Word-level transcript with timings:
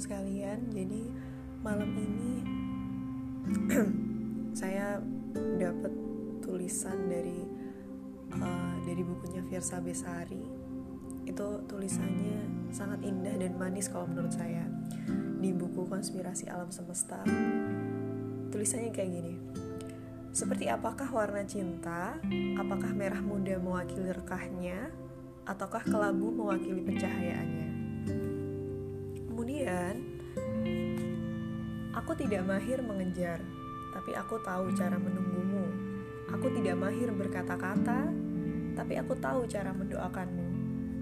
sekalian, 0.00 0.70
jadi 0.72 1.02
malam 1.62 1.90
ini 1.96 2.32
saya 4.60 5.00
dapat 5.58 5.92
tulisan 6.44 7.08
dari 7.08 7.42
uh, 8.36 8.74
dari 8.84 9.02
bukunya 9.02 9.42
Fiersa 9.46 9.80
Besari. 9.80 10.42
Itu 11.22 11.64
tulisannya 11.70 12.68
sangat 12.74 13.04
indah 13.06 13.36
dan 13.38 13.54
manis 13.54 13.86
kalau 13.86 14.10
menurut 14.10 14.34
saya 14.34 14.66
di 15.42 15.50
buku 15.50 15.86
Konspirasi 15.86 16.50
Alam 16.50 16.70
Semesta. 16.70 17.22
Tulisannya 18.52 18.90
kayak 18.94 19.10
gini. 19.10 19.34
Seperti 20.32 20.70
apakah 20.72 21.12
warna 21.12 21.44
cinta? 21.44 22.16
Apakah 22.56 22.90
merah 22.96 23.20
muda 23.20 23.60
mewakili 23.60 24.08
rekahnya? 24.10 24.88
Ataukah 25.44 25.84
kelabu 25.84 26.32
mewakili 26.32 26.80
pencahayaannya? 26.80 27.68
Kemudian, 29.42 29.98
aku 31.90 32.14
tidak 32.14 32.46
mahir 32.46 32.78
mengejar, 32.78 33.42
tapi 33.90 34.14
aku 34.14 34.38
tahu 34.38 34.70
cara 34.70 34.94
menunggumu. 34.94 35.66
Aku 36.30 36.46
tidak 36.54 36.78
mahir 36.78 37.10
berkata-kata, 37.10 38.06
tapi 38.78 39.02
aku 39.02 39.18
tahu 39.18 39.42
cara 39.50 39.74
mendoakanmu. 39.74 40.46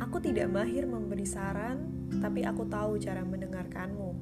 Aku 0.00 0.16
tidak 0.24 0.48
mahir 0.48 0.88
memberi 0.88 1.28
saran, 1.28 2.08
tapi 2.24 2.40
aku 2.48 2.64
tahu 2.72 2.96
cara 2.96 3.20
mendengarkanmu. 3.20 4.16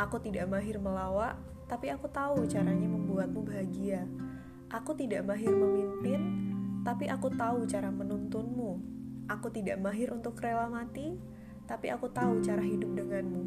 Aku 0.00 0.16
tidak 0.24 0.48
mahir 0.48 0.80
melawak, 0.80 1.36
tapi 1.68 1.92
aku 1.92 2.08
tahu 2.08 2.48
caranya 2.48 2.88
membuatmu 2.88 3.44
bahagia. 3.44 4.08
Aku 4.72 4.96
tidak 4.96 5.28
mahir 5.28 5.52
memimpin, 5.52 6.20
tapi 6.80 7.12
aku 7.12 7.28
tahu 7.28 7.68
cara 7.68 7.92
menuntunmu. 7.92 8.80
Aku 9.28 9.52
tidak 9.52 9.76
mahir 9.84 10.16
untuk 10.16 10.40
rela 10.40 10.64
mati, 10.64 11.20
tapi 11.70 11.86
aku 11.86 12.10
tahu 12.10 12.42
cara 12.42 12.66
hidup 12.66 12.98
denganmu. 12.98 13.42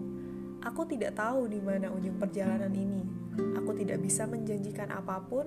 Aku 0.63 0.87
tidak 0.87 1.19
tahu 1.19 1.51
di 1.51 1.59
mana 1.59 1.91
ujung 1.91 2.15
perjalanan 2.15 2.71
ini. 2.71 3.03
Aku 3.59 3.75
tidak 3.75 3.99
bisa 3.99 4.23
menjanjikan 4.23 4.87
apa 4.95 5.19
pun, 5.19 5.43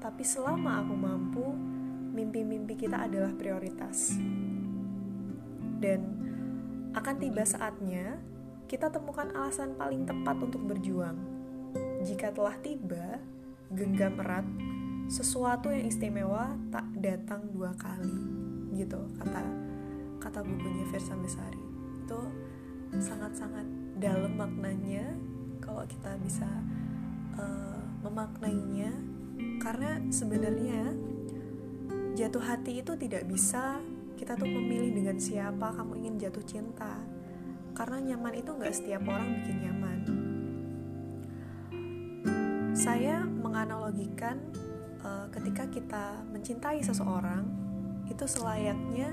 tapi 0.00 0.24
selama 0.24 0.80
aku 0.80 0.94
mampu, 0.96 1.44
mimpi-mimpi 2.16 2.80
kita 2.80 3.04
adalah 3.04 3.28
prioritas. 3.36 4.16
Dan 5.84 6.00
akan 6.96 7.16
tiba 7.20 7.44
saatnya 7.44 8.16
kita 8.72 8.88
temukan 8.88 9.28
alasan 9.36 9.76
paling 9.76 10.08
tepat 10.08 10.40
untuk 10.40 10.64
berjuang. 10.64 11.20
Jika 12.08 12.32
telah 12.32 12.56
tiba, 12.64 13.20
genggam 13.68 14.16
erat, 14.16 14.48
sesuatu 15.12 15.68
yang 15.68 15.84
istimewa 15.84 16.56
tak 16.72 16.88
datang 16.96 17.52
dua 17.52 17.76
kali. 17.76 18.16
Gitu 18.72 18.96
kata 19.20 19.44
kata 20.24 20.40
bukunya 20.40 20.88
Versa 20.88 21.12
Besari 21.14 21.67
itu 22.08 22.24
sangat-sangat 23.04 23.68
dalam 24.00 24.32
maknanya 24.40 25.12
kalau 25.60 25.84
kita 25.84 26.16
bisa 26.24 26.48
uh, 27.36 27.84
memaknainya. 28.00 28.96
Karena 29.60 30.00
sebenarnya 30.08 30.96
jatuh 32.16 32.40
hati 32.40 32.80
itu 32.80 32.96
tidak 32.96 33.28
bisa 33.28 33.76
kita 34.16 34.34
tuh 34.40 34.48
memilih 34.48 34.96
dengan 34.96 35.20
siapa 35.20 35.76
kamu 35.76 36.00
ingin 36.00 36.16
jatuh 36.16 36.44
cinta. 36.48 36.96
Karena 37.76 38.00
nyaman 38.00 38.40
itu 38.40 38.56
nggak 38.56 38.72
setiap 38.72 39.04
orang 39.04 39.28
bikin 39.44 39.56
nyaman. 39.68 39.98
Saya 42.72 43.20
menganalogikan 43.20 44.40
uh, 45.04 45.28
ketika 45.28 45.68
kita 45.68 46.24
mencintai 46.32 46.80
seseorang 46.80 47.44
itu 48.08 48.24
selayaknya 48.24 49.12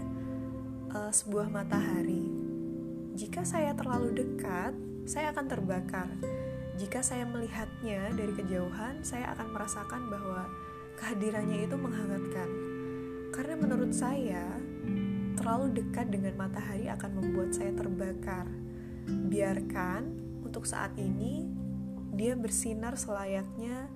uh, 0.96 1.12
sebuah 1.12 1.52
matahari 1.52 2.45
jika 3.16 3.48
saya 3.48 3.72
terlalu 3.72 4.12
dekat, 4.12 4.76
saya 5.08 5.32
akan 5.32 5.48
terbakar. 5.48 6.12
Jika 6.76 7.00
saya 7.00 7.24
melihatnya 7.24 8.12
dari 8.12 8.36
kejauhan, 8.36 9.08
saya 9.08 9.32
akan 9.32 9.56
merasakan 9.56 10.12
bahwa 10.12 10.52
kehadirannya 11.00 11.64
itu 11.64 11.80
menghangatkan. 11.80 12.50
Karena 13.32 13.56
menurut 13.56 13.96
saya, 13.96 14.60
terlalu 15.40 15.80
dekat 15.80 16.12
dengan 16.12 16.36
matahari 16.36 16.92
akan 16.92 17.12
membuat 17.16 17.56
saya 17.56 17.72
terbakar. 17.72 18.52
Biarkan 19.08 20.04
untuk 20.44 20.68
saat 20.68 20.92
ini 21.00 21.48
dia 22.12 22.36
bersinar 22.36 23.00
selayaknya 23.00 23.88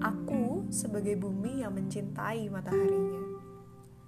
aku 0.00 0.64
sebagai 0.72 1.20
bumi 1.20 1.60
yang 1.60 1.76
mencintai 1.76 2.48
mataharinya. 2.48 3.20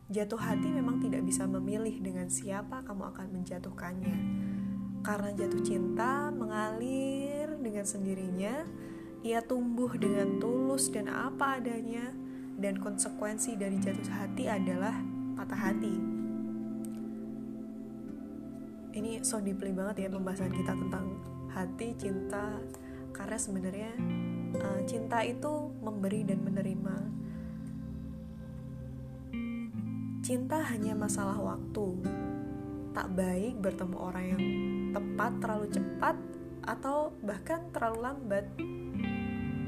Jatuh 0.09 0.41
hati 0.41 0.69
memang 0.73 1.05
tidak 1.05 1.21
bisa 1.29 1.45
memilih 1.45 2.01
dengan 2.01 2.33
siapa 2.33 2.81
kamu 2.85 3.13
akan 3.13 3.29
menjatuhkannya 3.29 4.45
karena 5.05 5.37
jatuh 5.37 5.61
cinta 5.61 6.33
mengalir 6.33 7.53
dengan 7.61 7.85
sendirinya, 7.85 8.65
ia 9.21 9.45
tumbuh 9.45 9.93
dengan 10.01 10.41
tulus 10.41 10.89
dan 10.89 11.13
apa 11.13 11.61
adanya, 11.61 12.09
dan 12.57 12.81
konsekuensi 12.81 13.61
dari 13.61 13.77
jatuh 13.77 14.09
hati 14.09 14.49
adalah 14.49 14.97
patah 15.37 15.61
hati. 15.61 15.95
Ini 18.97 19.21
so 19.21 19.45
deeply 19.45 19.77
banget 19.77 20.07
ya 20.07 20.09
pembahasan 20.09 20.55
kita 20.57 20.73
tentang 20.73 21.21
hati, 21.53 21.93
cinta, 22.01 22.57
karena 23.13 23.37
sebenarnya 23.37 23.93
uh, 24.57 24.81
cinta 24.89 25.21
itu 25.21 25.69
memberi 25.85 26.25
dan 26.25 26.41
menerima. 26.41 26.97
Cinta 30.25 30.65
hanya 30.73 30.97
masalah 30.97 31.37
waktu. 31.37 32.01
Tak 32.95 33.13
baik 33.13 33.59
bertemu 33.61 33.97
orang 33.99 34.25
yang 34.25 34.43
tepat 34.95 35.33
terlalu 35.43 35.67
cepat 35.75 36.17
atau 36.65 37.13
bahkan 37.21 37.61
terlalu 37.75 37.99
lambat 38.01 38.47